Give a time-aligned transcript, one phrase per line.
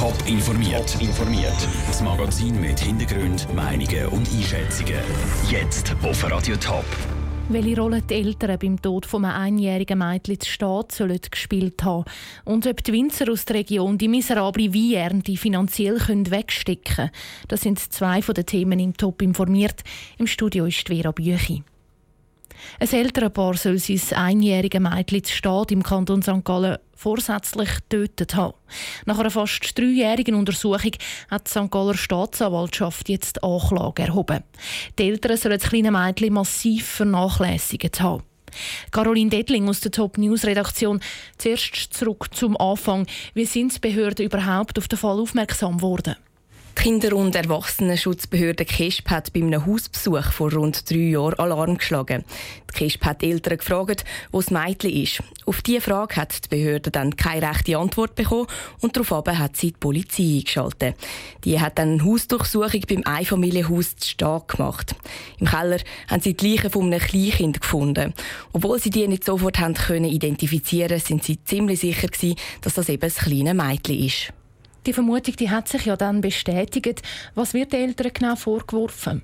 [0.00, 0.96] Top informiert.
[0.98, 1.68] informiert.
[1.86, 4.94] Das Magazin mit Hintergrund, Meinungen und Einschätzungen.
[5.50, 6.86] Jetzt auf Radio Top.
[7.50, 12.06] Welche Rolle die Eltern beim Tod von einem einjährigen Mädchen zu Staat gespielt haben
[12.46, 17.10] und ob die Winzer aus der Region die miserable Weinernte finanziell wegstecken können.
[17.48, 19.82] Das sind zwei von den Themen im Top informiert.
[20.16, 21.62] Im Studio ist Vera Büchi.
[22.78, 26.44] Ein Elternpaar soll sein einjähriges Mädchen zu Stadt im Kanton St.
[26.44, 28.54] Gallen vorsätzlich getötet haben.
[29.06, 30.92] Nach einer fast dreijährigen Untersuchung
[31.30, 31.70] hat die St.
[31.70, 34.44] Galler Staatsanwaltschaft jetzt Anklage erhoben.
[34.98, 38.22] Die Eltern sollen das kleine Mädchen massiv vernachlässigt haben.
[38.90, 41.00] Caroline Dettling aus der Top News Redaktion.
[41.38, 43.06] Zuerst zurück zum Anfang.
[43.34, 46.16] Wie sind die Behörden überhaupt auf den Fall aufmerksam geworden?
[46.74, 52.24] Kinder- und Erwachsenenschutzbehörde KESP hat bei einem Hausbesuch vor rund drei Jahren Alarm geschlagen.
[52.70, 55.22] Die KESP hat die Eltern gefragt, wo das Mädchen ist.
[55.44, 58.46] Auf diese Frage hat die Behörde dann keine rechte Antwort bekommen
[58.80, 60.96] und daraufhin hat sie die Polizei eingeschaltet.
[61.44, 64.94] Die hat dann eine Hausdurchsuchung beim Einfamilienhaus zu Stark gemacht.
[65.38, 68.14] Im Keller haben sie die Leichen von einem Kleinkind gefunden.
[68.52, 72.88] Obwohl sie die nicht sofort haben können identifizieren sind sie ziemlich sicher gewesen, dass das
[72.88, 74.32] eben das kleine Mädchen ist.
[74.86, 77.02] Die Vermutung die hat sich ja dann bestätigt.
[77.34, 79.22] Was wird den Eltern genau vorgeworfen?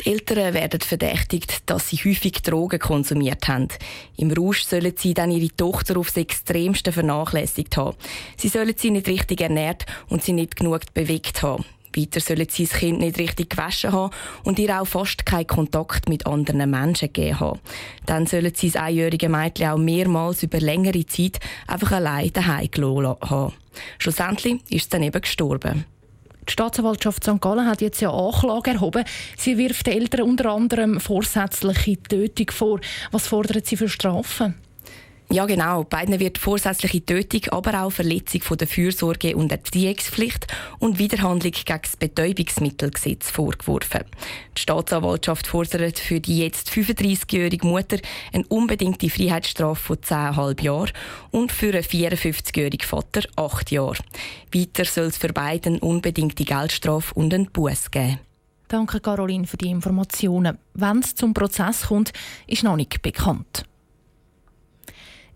[0.00, 3.68] Die Eltern werden verdächtigt, dass sie häufig Drogen konsumiert haben.
[4.16, 7.96] Im Rausch sollen sie dann ihre Tochter aufs Extremste vernachlässigt haben.
[8.36, 11.64] Sie sollen sie nicht richtig ernährt und sie nicht genug bewegt haben.
[11.96, 14.12] Weiter sollen sie das Kind nicht richtig gewaschen haben
[14.44, 17.60] und ihr auch fast keinen Kontakt mit anderen Menschen gegeben haben.
[18.06, 23.16] Dann sollen sie das einjährige Mädchen auch mehrmals über längere Zeit einfach allein daheim gelassen
[23.22, 23.52] haben.
[23.98, 25.84] Schlussendlich ist es dann eben gestorben.
[26.48, 27.40] Die Staatsanwaltschaft St.
[27.40, 29.04] Gallen hat jetzt ja Anklage erhoben.
[29.36, 32.80] Sie wirft den Eltern unter anderem vorsätzliche Tötung vor.
[33.12, 34.54] Was fordern Sie für Strafen?
[35.32, 35.84] Ja, genau.
[35.84, 40.46] Beiden wird vorsätzliche Tötung, aber auch Verletzung von der Fürsorge- und Erziehungspflicht
[40.78, 44.04] und Widerhandlung gegen das Betäubungsmittelgesetz vorgeworfen.
[44.58, 47.96] Die Staatsanwaltschaft fordert für die jetzt 35-jährige Mutter
[48.34, 50.92] eine unbedingte Freiheitsstrafe von 10,5 Jahren
[51.30, 54.04] und für einen 54-jährigen Vater 8 Jahre.
[54.52, 58.18] Weiter soll es für beiden unbedingte Geldstrafe und einen Buß geben.
[58.68, 60.58] Danke, Caroline, für die Informationen.
[60.74, 62.12] Wenn es zum Prozess kommt,
[62.46, 63.64] ist noch nicht bekannt.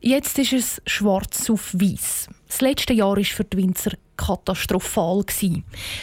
[0.06, 2.28] Jetzt ist es schwarz auf weiß.
[2.46, 5.24] Das letzte Jahr war für die Winzer katastrophal.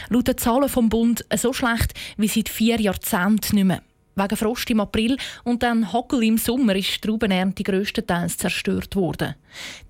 [0.09, 3.81] Laut den Zahlen vom Bund so schlecht wie seit vier Jahrzehnten nicht mehr.
[4.15, 5.15] Wegen Frost im April
[5.45, 9.35] und dann Hagel im Sommer ist die Traubenernte grösstenteils zerstört worden.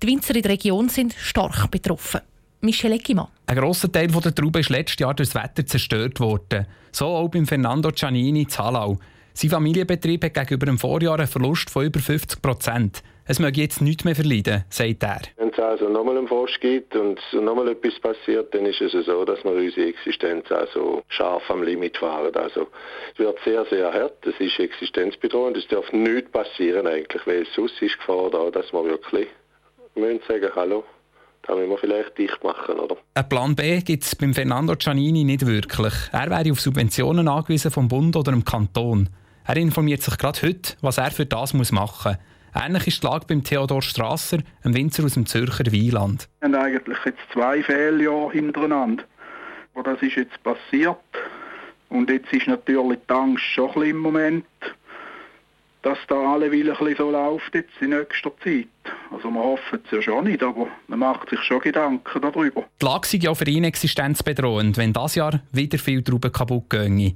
[0.00, 2.20] Die Winzer in der Region sind stark betroffen.
[2.60, 3.26] Michel Eckimann.
[3.46, 6.68] Ein grosser Teil der Trauben ist letztes Jahr durch das Wetter zerstört worden.
[6.92, 8.96] So auch beim Fernando Giannini in Hallau.
[9.36, 13.02] Sein Familienbetrieb hat gegenüber dem Vorjahr einen Verlust von über 50 Prozent.
[13.26, 15.22] Es möge jetzt nichts mehr verleiden, sagt er.
[15.36, 19.24] Wenn es also nochmal einen Frost gibt und nochmal etwas passiert, dann ist es so,
[19.24, 22.32] dass wir unsere Existenz also scharf am Limit fahren.
[22.36, 22.68] Also
[23.12, 24.24] es wird sehr, sehr hart.
[24.24, 25.56] Es ist existenzbedrohend.
[25.56, 29.26] Es darf nichts passieren eigentlich, weil sonst ist Gefahr da, dass wir wirklich
[29.96, 30.84] müssen sagen, hallo,
[31.42, 32.96] da müssen wir vielleicht dicht machen, oder?
[33.14, 35.94] Ein Plan B gibt es beim Fernando Giannini nicht wirklich.
[36.12, 39.08] Er wäre auf Subventionen angewiesen vom Bund oder dem Kanton.
[39.46, 42.64] Er informiert sich gerade heute, was er für das machen muss.
[42.64, 46.28] Ähnlich ist die Lage beim Theodor Strasser, einem Winzer aus dem Zürcher Wieland.
[46.40, 49.04] Wir haben eigentlich jetzt zwei Fehljahre hintereinander.
[49.74, 50.96] Aber das ist jetzt passiert.
[51.90, 54.46] Und jetzt ist natürlich die Angst schon ein bisschen im Moment,
[55.82, 58.68] dass da alle ein bisschen so läuft jetzt in nächster Zeit.
[59.10, 62.64] Also man hofft es ja schon nicht, aber man macht sich schon Gedanken darüber.
[62.80, 67.14] Die Lage sei ja für ihn existenzbedrohend, wenn das Jahr wieder viel Trauben kaputt gehen.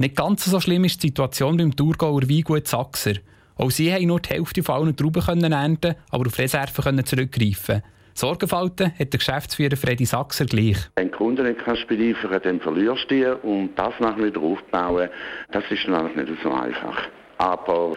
[0.00, 3.14] Nicht ganz so schlimm ist die Situation beim Thurgauer Weingut Sachser.
[3.56, 7.04] Auch sie haben nur die Hälfte von allen Trauben können ernten, aber auf Reserven können
[7.04, 7.82] zurückgreifen.
[8.14, 10.76] Sorgenfalten hat der Geschäftsführer Freddy Sachser gleich.
[10.94, 15.08] Wenn die Kunden nicht kannst beliefern dann verlierst du die und das nachher wieder aufbauen,
[15.50, 17.02] das ist dann nicht so einfach.
[17.38, 17.96] Aber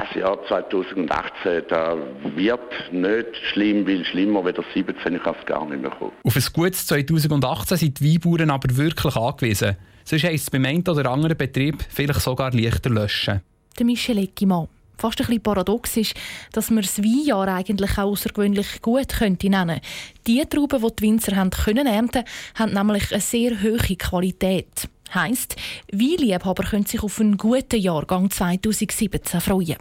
[0.00, 1.96] das Jahr 2018 da
[2.34, 6.12] wird nicht schlimm, weil schlimmer wird 17 kann es gar nicht mehr kommen.
[6.24, 9.76] Auf ein gutes 2018 sind die Weinbauern aber wirklich angewiesen.
[10.04, 13.40] Sonst heisst es beim einen oder anderen Betrieb vielleicht sogar leichter löschen.
[13.78, 14.68] Der Michel Eckimann.
[14.96, 16.14] Fast ein bisschen paradox ist,
[16.52, 19.80] dass man das Weinjahr eigentlich auch außergewöhnlich gut könnte nennen
[20.26, 22.22] Die Trauben, die die Winzer haben können ernten
[22.54, 24.88] haben nämlich eine sehr hohe Qualität.
[25.12, 25.56] Heisst,
[25.92, 29.76] Weinliebhaber können sich auf einen guten Jahrgang 2017 freuen.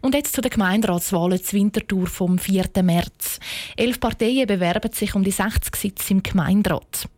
[0.00, 2.66] Und jetzt zu den Gemeinderatswahlen zur Wintertour vom 4.
[2.82, 3.40] März.
[3.76, 7.08] Elf Parteien bewerben sich um die 60 Sitze im Gemeinderat.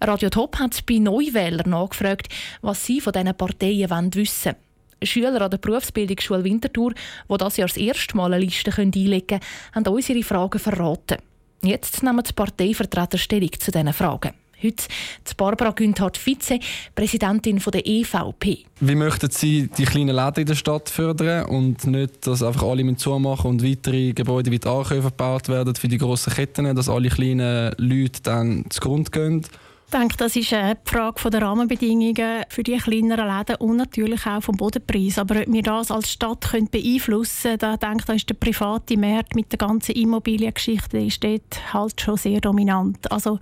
[0.00, 2.28] Radio Top hat bei Neuwählern nachgefragt,
[2.62, 4.68] was sie von diesen Parteien wissen wollen.
[5.02, 6.92] Schüler an der Berufsbildungsschule Winterthur,
[7.30, 9.40] die das Jahr das erste Mal eine Liste einlegen können,
[9.74, 11.18] haben uns ihre Fragen verraten.
[11.62, 14.32] Jetzt nehmen die Parteivertreter Stellung zu diesen Fragen.
[14.60, 14.84] Heute
[15.28, 16.58] die Barbara Günthardt Vize,
[16.92, 18.64] Präsidentin der EVP.
[18.80, 22.96] Wie möchten Sie die kleinen Läden in der Stadt fördern und nicht, dass einfach alle
[22.96, 27.08] zumachen und weitere Gebäude wie die Ankäufe gebaut werden für die grossen Ketten, dass alle
[27.08, 29.46] kleinen Leute dann zugrunde gehen?
[29.90, 34.42] Ich denke, das ist eine Frage der Rahmenbedingungen für die kleineren Läden und natürlich auch
[34.42, 35.18] vom Bodenpreis.
[35.18, 38.34] Aber ob wir das als Stadt können beeinflussen können, da denke ich, da ist der
[38.34, 43.10] private Markt mit der ganzen Immobiliengeschichte ist dort halt schon sehr dominant.
[43.10, 43.38] Also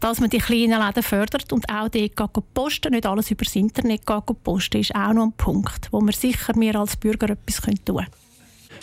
[0.00, 4.02] dass man die kleinen Läden fördert und auch dort posten, nicht alles über das Internet
[4.42, 8.06] posten, ist auch noch ein Punkt, wo wir sicher wir als Bürger etwas tun können.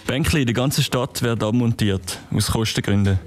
[0.08, 3.20] Bänkli in der ganzen Stadt werden abmontiert, aus Kostengründen.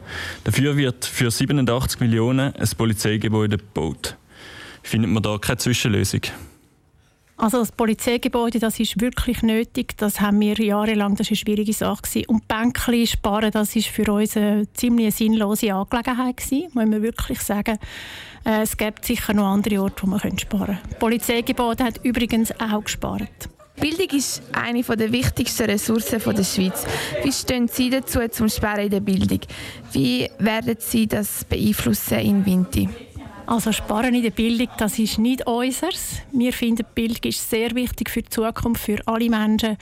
[0.45, 4.17] Dafür wird für 87 Millionen ein Polizeigebäude gebaut.
[4.83, 6.23] Findet man da keine Zwischenlösung?
[7.37, 9.97] Also das Polizeigebäude, das ist wirklich nötig.
[9.97, 12.03] Das haben wir jahrelang, das war eine schwierige Sache.
[12.03, 12.27] Gewesen.
[12.29, 17.41] Und Bänkli sparen, das ist für uns eine ziemlich sinnlose Angelegenheit gewesen, muss man wirklich
[17.41, 17.79] sagen.
[18.45, 20.79] Äh, es gibt sicher noch andere Orte, wo man sparen könnte.
[20.89, 23.49] Das Polizeigebäude hat übrigens auch gespart.
[23.81, 26.87] Bildung ist eine der wichtigsten Ressourcen der Schweiz.
[27.25, 29.41] Wie stehen Sie dazu zum Sparen in der Bildung?
[29.93, 32.89] Wie werden Sie das beeinflussen in Winti?
[33.47, 36.21] Also Sparen in der Bildung, das ist nicht unseres.
[36.33, 39.77] Wir finden, Bildung ist sehr wichtig für die Zukunft, für alle Menschen.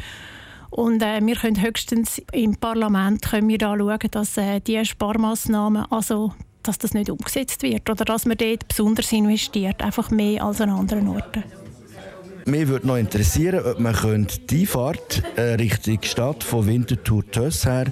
[0.71, 5.85] Und äh, wir können höchstens im Parlament können wir da schauen, dass äh, diese Sparmaßnahmen,
[5.91, 6.33] also
[6.63, 10.71] dass das nicht umgesetzt wird oder dass man dort besonders investiert, einfach mehr als an
[10.71, 11.45] anderen Orten.
[12.47, 17.87] Mich würde noch interessieren, ob man die Fahrt äh, Richtung Stadt von Winterthur Töss her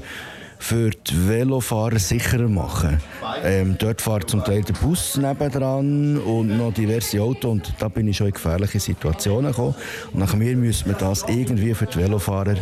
[0.60, 3.00] für die Velofahrer sicherer machen.
[3.42, 8.06] Ähm, dort fährt zum Teil der Bus nebendran und noch diverse Autos und da bin
[8.06, 9.74] ich schon in gefährliche Situationen gekommen.
[10.12, 12.56] Und nach mir müsste man das irgendwie für die Velofahrer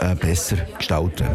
[0.00, 1.26] äh, besser gestalten.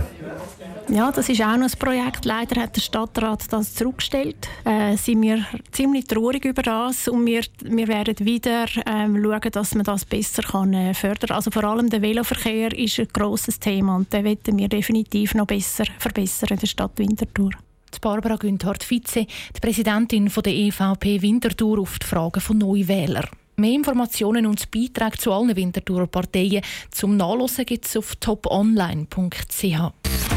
[0.89, 2.24] Ja, das ist auch noch ein Projekt.
[2.24, 4.48] Leider hat der Stadtrat das zurückgestellt.
[4.63, 9.75] Äh, sind wir ziemlich traurig über das und wir, wir werden wieder ähm, schauen, dass
[9.75, 11.36] man das besser kann, äh, fördern kann.
[11.36, 15.48] Also vor allem der Veloverkehr ist ein grosses Thema und den wollen wir definitiv noch
[15.48, 17.51] besser verbessern in der Stadt Winterthur.
[17.94, 23.28] Die Barbara Günthardt Vize, die Präsidentin der EVP Winterthur, auf die Fragen von Neuwählern.
[23.57, 30.37] Mehr Informationen und Beiträge zu allen Winterthurer Parteien zum Nachlesen gibt es auf toponline.ch.